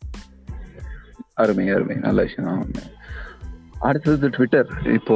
அருமை 1.43 1.65
அருமை. 1.75 1.95
நல்ல 2.07 2.19
விஷயம் 2.27 2.49
தான். 2.49 2.91
அடுத்தது 3.89 4.29
ட்விட்டர் 4.29 4.69
இப்போ 4.99 5.15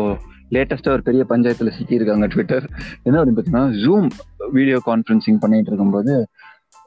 லேட்டஸ்டா 0.55 0.91
ஒரு 0.97 1.03
பெரிய 1.03 1.23
பஞ்சாயத்துல 1.33 1.71
சிக்கியிருக்காங்க 1.76 2.26
ட்விட்டர் 2.35 2.65
என்ன 3.07 3.19
அப்படின்னு 3.19 3.37
பார்த்தீங்கன்னா 3.38 3.67
ஜூம் 3.85 4.09
வீடியோ 4.57 4.79
கான்ஃபரன்சிங் 4.87 5.38
பண்ணிட்டு 5.45 5.71
இருக்கும்போது 5.71 6.15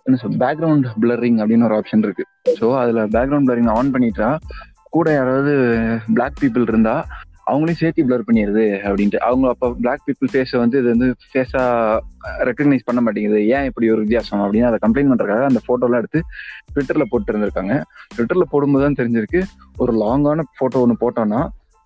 என்ன 0.05 0.19
சொல் 0.21 0.37
பேக்ரவுண்ட் 0.43 0.87
பிளரிங் 1.03 1.39
அப்படின்னு 1.41 1.67
ஒரு 1.69 1.75
ஆப்ஷன் 1.79 2.03
இருக்கு. 2.07 2.25
ஸோ 2.59 2.67
அதுல 2.81 2.99
பேக்ரவுண்ட் 3.15 3.47
பிளரிங் 3.49 3.71
ஆன் 3.77 3.93
பண்ணிட்டா 3.95 4.29
கூட 4.89 5.07
யாராவது 5.13 5.53
பிளாக் 6.13 6.39
பீப்புள் 6.41 6.67
இருந்தா 6.67 6.95
அவங்களையும் 7.49 7.79
சேர்த்து 7.81 8.05
பிளர் 8.07 8.25
பண்ணிடுது 8.27 8.65
அப்படின்ட்டு. 8.87 9.19
அவங்க 9.27 9.45
அப்போ 9.53 9.67
பிளாக் 9.83 10.03
பீப்புள் 10.07 10.31
ஃபேஸை 10.33 10.57
வந்து 10.63 10.77
இது 10.81 10.89
வந்து 10.93 11.07
ஃபேஸாக 11.31 11.99
ரெக்கக்னைஸ் 12.49 12.87
பண்ண 12.89 13.01
மாட்டேங்குது. 13.05 13.39
ஏன் 13.55 13.67
இப்படி 13.69 13.87
ஒரு 13.93 14.03
வித்தியாசம் 14.05 14.43
அப்படின்னு 14.45 14.69
அதை 14.71 14.79
கம்ப்ளைண்ட் 14.85 15.11
பண்ணுறதுக்காக 15.11 15.47
அந்த 15.51 15.61
ஃபோட்டோலாம் 15.67 16.01
எடுத்து 16.03 16.21
ட்விட்டரில் 16.73 17.09
போட்டு 17.13 17.31
இருந்திருக்காங்க. 17.33 17.75
ட்விட்டரில் 18.15 18.51
போடும்போது 18.53 18.85
தான் 18.87 18.99
தெரிஞ்சிருக்கு 19.01 19.41
ஒரு 19.83 19.93
லாங்கான 20.03 20.45
ஃபோட்டோ 20.59 20.83
ஒன்று 20.85 21.01
போட்டோன்னா 21.05 21.41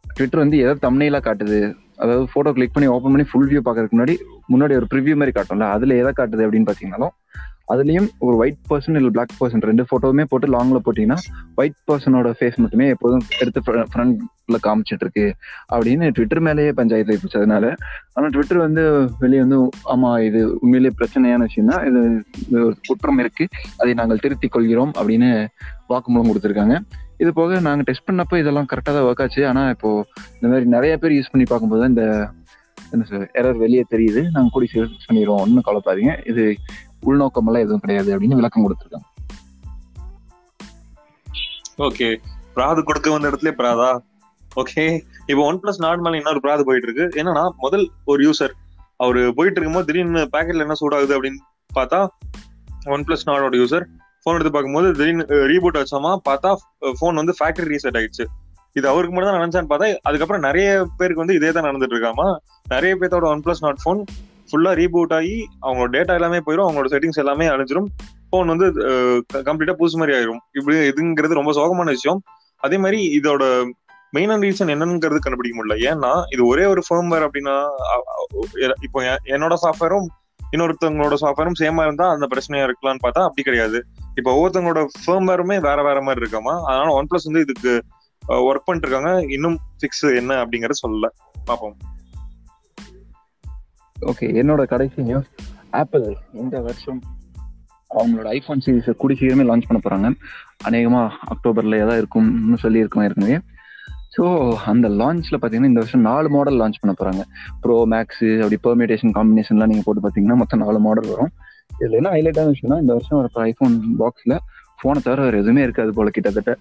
ட்விட்டர் 0.06 0.44
வந்து 0.44 0.58
எதை 0.64 0.76
தம்னையிலா 0.88 1.22
காட்டுது? 1.28 1.60
அதாவது 2.04 2.26
ஃபோட்டோ 2.32 2.52
கிளிக் 2.58 2.76
பண்ணி 2.76 2.88
ஓப்பன் 2.94 3.14
பண்ணி 3.14 3.26
ஃபுல் 3.32 3.50
வியூ 3.52 3.62
பார்க்கறதுக்கு 3.66 3.98
முன்னாடி 3.98 4.16
முன்னாடி 4.54 4.74
ஒரு 4.80 4.88
ப்ரிவ்யூ 4.94 5.16
மாதிரி 5.20 5.34
காட்டும்ல 5.38 5.68
அதில் 5.76 6.00
எதை 6.02 6.12
காட்டுது 6.20 6.46
அப்படின்னு 6.46 6.68
பார்த்தீங்கன்னாலும் 6.70 7.14
அதுலயும் 7.68 8.08
ஒரு 8.26 8.36
ஒயிட் 8.42 8.62
பர்சன் 8.70 8.98
இல்ல 9.00 9.10
பிளாக் 9.16 9.36
பர்சன் 9.40 9.66
ரெண்டு 9.70 9.84
போட்டோவுமே 9.92 10.24
போட்டு 10.32 10.48
லாங்ல 10.56 10.80
போட்டீங்கன்னா 10.86 11.20
ஒயிட் 11.60 11.78
பர்சனோட 11.90 12.32
ஃபேஸ் 12.38 12.58
மட்டுமே 12.64 12.88
எப்போதும் 12.94 13.24
எடுத்து 13.42 13.62
ஃப்ரண்ட்ல 13.94 14.58
காமிச்சிட்டு 14.66 15.06
இருக்கு 15.06 15.26
அப்படின்னு 15.74 16.08
ட்விட்டர் 16.16 16.44
மேலேயே 16.48 16.72
பஞ்சாயத்து 16.80 17.14
ஆயிடுச்சு 17.14 17.40
அதனால 17.42 17.66
ஆனா 18.18 18.28
ட்விட்டர் 18.36 18.64
வந்து 18.66 18.84
வெளியே 19.24 19.42
வந்து 19.46 19.60
ஆமா 19.94 20.10
இது 20.28 20.42
உண்மையிலேயே 20.64 20.96
பிரச்சனையான 21.00 21.48
விஷயம் 21.50 21.72
தான் 21.74 21.86
இது 21.90 22.02
ஒரு 22.68 22.76
குற்றம் 22.90 23.22
இருக்கு. 23.24 23.46
அதை 23.82 23.94
நாங்கள் 24.02 24.22
திருத்திக் 24.26 24.56
கொள்கிறோம் 24.56 24.94
அப்படின்னு 25.00 25.32
வாக்குமூலம் 25.94 26.30
கொடுத்துருக்காங்க. 26.32 26.78
இது 27.24 27.32
போக 27.40 27.60
நாங்க 27.68 27.84
டெஸ்ட் 27.88 28.08
பண்ணப்போ 28.10 28.36
இதெல்லாம் 28.44 28.70
கரெக்டாக 28.72 28.96
தான் 28.98 29.08
ஒர்க் 29.10 29.24
ஆச்சு. 29.26 29.42
ஆனா 29.50 29.62
இப்போ 29.76 29.90
இந்த 30.38 30.48
மாதிரி 30.52 30.68
நிறைய 30.76 30.94
பேர் 31.02 31.18
யூஸ் 31.18 31.32
பண்ணி 31.34 31.46
பார்க்கும்போது 31.52 31.92
இந்த 31.92 32.06
என்ன 32.94 33.06
சார் 33.12 33.26
எரர் 33.40 33.62
வெளியே 33.66 33.84
தெரியுது. 33.94 34.22
நாங்கள் 34.34 34.54
கூடி 34.56 34.68
ஃபிக்ஸ் 34.72 35.08
பண்ணிடுவோம். 35.10 35.44
ஒன்றும் 35.46 35.66
கவலைப்பாதீங்க 35.68 36.14
இது 36.32 36.44
உள்நோக்கமெல்லாம் 37.10 37.66
எதுவும் 37.66 37.84
கிடையாது 37.86 38.10
அப்படின்னு 38.16 38.40
விளக்கம் 38.42 38.66
கொடுத்துருக்காங்க. 38.66 39.08
ஓகே 41.88 42.08
பிராது 42.56 42.84
கொடுக்க 42.84 43.08
வந்த 43.12 43.30
இடத்துல 43.32 43.52
பிராதா? 43.60 43.92
ஓகே 44.62 44.84
இப்போ 45.30 45.42
ஒன் 45.50 45.60
பிளஸ் 45.62 45.82
நார்மல் 45.84 46.06
மேல 46.06 46.20
இன்னொரு 46.20 46.42
பிராது 46.46 46.64
போயிட்டு 46.68 46.88
இருக்கு 46.90 47.06
என்னன்னா 47.20 47.44
முதல் 47.64 47.86
ஒரு 48.12 48.22
யூசர் 48.28 48.54
அவரு 49.04 49.22
போயிட்டு 49.38 49.58
இருக்கும்போது 49.58 49.88
திடீர்னு 49.90 50.24
பேக்கெட்ல 50.34 50.66
என்ன 50.66 50.76
சூடாகுது 50.82 51.16
அப்படின்னு 51.18 51.40
பார்த்தா 51.70 52.00
ஒன் 52.96 53.06
பிளஸ் 53.08 53.28
நாடோட 53.30 53.56
யூசர் 53.62 53.86
ஃபோன் 54.24 54.36
எடுத்து 54.38 54.52
பார்க்கும்போது 54.56 54.90
திடீர்னு 55.00 55.24
ரீபூட் 55.52 55.80
வச்சோமா 55.82 56.12
பார்த்தா 56.30 56.52
ஃபோன் 57.00 57.20
வந்து 57.22 57.34
ஃபேக்டரி 57.40 57.68
ரீசெட் 57.74 57.98
ஆயிடுச்சு. 58.00 58.26
இது 58.76 58.86
அவருக்கு 58.92 59.14
மட்டும் 59.16 59.32
தான் 59.32 59.42
நினைச்சான்னு 59.42 59.72
பார்த்தா 59.72 59.88
அதுக்கப்புறம் 60.08 60.46
நிறைய 60.48 60.68
பேருக்கு 61.00 61.24
வந்து 61.24 61.36
இதே 61.40 61.50
தான் 61.52 61.68
நடந்துட்டு 61.68 61.96
இருக்காமா? 61.96 62.28
நிறைய 62.66 62.92
பேர்த்தோட 63.02 63.26
ஒன் 63.34 63.44
பிளஸ் 63.46 63.64
நாட் 63.66 63.82
ஃபோன் 63.84 64.00
ஃபுல்லா 64.54 64.72
ரீபூட் 64.82 65.14
ஆகி 65.14 65.36
அவங்களோட 65.62 65.92
டேட்டா 65.98 66.14
எல்லாமே 66.14 66.38
போயிடும் 66.38 66.68
அவங்களோட 66.70 66.90
செட்டிங்ஸ் 66.94 67.22
எல்லாமே 67.24 67.48
அழிஞ்சிரும். 67.48 67.88
ஃபோன் 68.32 68.52
வந்து 68.54 68.68
கம்ப்ளீட்டா 69.50 69.76
புதுசு 69.80 70.00
மாதிரி 70.02 70.18
ஆயிரும். 70.18 70.42
இப்படி 70.54 70.78
இதுங்கிறது 70.90 71.40
ரொம்ப 71.40 71.52
சோகமான 71.60 71.86
விஷயம். 71.86 72.22
அதே 72.58 72.78
மாதிரி 72.78 73.00
இதோட 73.20 73.44
மெயினான 74.16 74.44
ரீசன் 74.46 74.72
என்னங்கிறது 74.74 75.20
கண்டுபிடிக்க 75.26 75.56
முடியல. 75.60 75.76
ஏன்னா 75.92 76.12
இது 76.34 76.44
ஒரே 76.48 76.66
ஒரு 76.66 76.82
ஃபேம்வேர் 76.88 77.26
அப்படின்னா 77.28 77.56
இப்போ 78.82 79.02
என்னோட 79.36 79.56
சாஃப்ட்வேரும் 79.64 80.10
இன்னொருத்தவங்களோட 80.56 81.16
சாஃப்ட்வேரும் 81.22 81.60
சேமா 81.60 81.84
இருந்தா 81.84 82.08
அந்த 82.16 82.26
பிரச்சனையா 82.34 82.66
இருக்கலாம்னு 82.66 83.04
பார்த்தா 83.06 83.22
அப்படி 83.28 83.44
கிடையாது. 83.48 83.80
இப்போ 84.16 84.32
ஒவ்வொருத்தவங்களோட 84.36 84.82
ஃபேம்வேருமே 85.06 85.58
வேற 85.68 85.78
வேற 85.88 86.02
மாதிரி 86.02 86.22
இருக்காமா? 86.24 86.54
அதனால 86.70 86.94
ஒன் 87.00 87.08
பிளஸ் 87.12 87.30
வந்து 87.30 87.46
இதுக்கு 87.48 87.74
ஒர்க் 88.28 88.68
பண்ணிட்டு 88.68 88.90
இருக்காங்க. 88.90 89.12
இன்னும் 89.36 89.58
ஃபிக்ஸ் 89.80 90.16
என்ன 90.20 90.36
அப்படிங்கறத 90.44 90.78
சொல்லல. 90.86 91.08
பார்ப்போம். 91.46 91.76
ஓகே 94.06 94.28
என்னோட 94.42 94.64
கடைசி 94.64 95.02
நியூஸ் 95.02 95.30
ஆப்பிள் 95.72 96.16
இந்த 96.34 96.60
வருஷம் 96.60 97.02
அவங்களோட 97.90 98.28
ஐஃபோன் 98.38 98.64
சீரிஸை 98.66 98.94
கூடி 98.96 99.14
சீக்கிரமே 99.14 99.46
லான்ச் 99.50 99.68
பண்ண 99.70 99.80
போகிறாங்க 99.80 100.10
அநேகமாக 100.64 101.14
அக்டோபரில் 101.34 101.76
ஏதாவது 101.76 101.98
இருக்கும்னு 101.98 102.58
சொல்லி 102.58 102.80
இருக்கோம் 102.80 103.04
ஏற்கனவே? 103.04 103.40
ஸோ 104.18 104.24
அந்த 104.66 104.90
லான்ச்சில் 104.90 105.40
பார்த்தீங்கன்னா 105.42 105.72
இந்த 105.72 105.80
வருஷம் 105.80 106.02
நாலு 106.02 106.30
மாடல் 106.30 106.60
லான்ச் 106.60 106.82
பண்ண 106.82 106.94
போகிறாங்க 107.00 107.24
ப்ரோ 107.62 107.86
மேக்ஸு 107.86 108.30
அப்படி 108.38 108.58
பெர்மிடேஷன் 108.64 109.14
காம்பினேஷன்லாம் 109.14 109.72
நீங்கள் 109.74 109.84
போட்டு 109.86 110.04
பார்த்தீங்கன்னா 110.04 110.36
மொத்தம் 110.36 110.60
நாலு 110.60 110.80
மாடல் 110.80 111.10
வரும். 111.10 111.32
இதில் 111.78 111.92
என்ன 111.92 112.10
ஹைலைட்டான 112.10 112.52
விஷயம்னா 112.54 112.80
இந்த 112.80 112.94
வருஷம் 112.94 113.18
வர 113.20 113.46
ஐஃபோன் 113.46 113.76
பாக்ஸில் 114.00 114.38
ஃபோனை 114.80 115.02
தவிர 115.04 115.22
வேறு 115.22 115.38
எதுவுமே 115.38 115.62
இருக்காது 115.62 115.94
போல் 115.94 116.10
கிட்டத்தட்ட. 116.10 116.58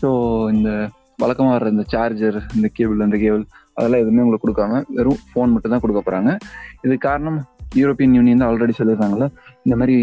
ஸோ 0.00 0.08
இந்த 0.54 0.90
வழக்கமாக 1.18 1.52
வர 1.56 1.70
இந்த 1.74 1.84
சார்ஜர் 1.92 2.38
இந்த 2.56 2.68
கேபிள் 2.76 3.04
அந்த 3.06 3.18
கேபிள் 3.24 3.44
அதெல்லாம் 3.76 4.02
எதுவுமே 4.02 4.22
உங்களுக்கு 4.24 4.46
கொடுக்காம 4.46 4.80
வெறும் 4.96 5.20
ஃபோன் 5.30 5.52
மட்டும் 5.54 5.72
தான் 5.74 5.84
கொடுக்க 5.84 6.00
போகிறாங்க 6.00 6.30
இது 6.86 6.94
காரணம் 7.06 7.38
யூரோப்பியன் 7.76 8.14
யூனியன் 8.16 8.40
தான் 8.42 8.50
ஆல்ரெடி 8.50 8.74
சொல்லியிருக்காங்கல்ல 8.78 9.26
இந்த 9.64 9.74
மாதிரி 9.80 9.94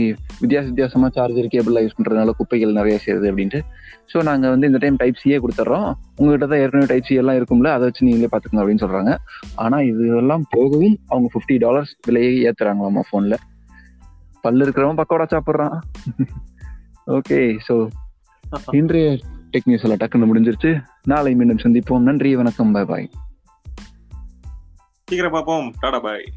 வித்தியாச 0.42 0.66
வித்தியாசமாக 0.70 1.12
சார்ஜர் 1.18 1.52
கேபிள்லாம் 1.54 1.86
யூஸ் 1.86 1.96
பண்ணுறதுனால 1.98 2.34
குப்பைகள் 2.40 2.78
நிறைய 2.80 2.96
சேருது 3.06 3.30
அப்படின்ட்டு. 3.32 3.60
ஸோ 4.12 4.18
நாங்கள் 4.30 4.52
வந்து 4.54 4.68
இந்த 4.70 4.80
டைம் 4.84 4.98
டைப் 5.02 5.22
சியே 5.22 5.38
கொடுத்துட்றோம். 5.44 5.88
உங்ககிட்ட 6.20 6.46
தான் 6.46 6.62
ஏற்கனவே 6.64 6.90
டைப் 6.92 7.08
சி 7.10 7.16
எல்லாம் 7.22 7.38
இருக்கும்ல 7.40 7.72
அதை 7.76 7.84
வச்சு 7.90 8.08
நீங்களே 8.08 8.30
பார்த்துக்கோங்க 8.32 8.64
அப்படின்னு 8.64 8.84
சொல்கிறாங்க 8.86 9.14
ஆனால் 9.56 9.86
இதெல்லாம் 9.92 10.46
போகவும் 10.56 10.98
அவங்க 11.10 11.30
ஃபிஃப்டி 11.34 11.58
டாலர்ஸ் 11.66 11.94
விலையை 12.08 12.34
ஏத்துறாங்களாமா 12.50 13.04
ஃபோனில் 13.10 13.40
பல்லு 14.44 14.64
இருக்கிறவன் 14.66 15.00
பக்கோடா 15.02 15.28
சாப்பிட்றான். 15.36 15.76
ஓகே 17.18 17.40
ஸோ 17.68 17.76
இன்றைய 18.72 19.08
டெக் 19.54 19.66
நியூஸ் 19.66 19.84
எல்லாம் 19.84 19.98
டக்குன்னு 19.98 20.30
முடிஞ்சிருச்சு. 20.30 20.84
நாளை 21.04 21.36
மீண்டும் 21.36 21.58
சந்திப்போம். 21.58 22.00
நன்றி 22.00 22.36
வணக்கம் 22.36 22.72
பாய் 22.72 22.86
பாய் 22.86 23.10
சீக்கிரம் 25.06 25.32
பார்ப்போம். 25.32 25.74
டாடா 25.80 26.00
பாய் 26.00 26.32